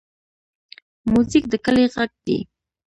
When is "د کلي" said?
1.49-1.85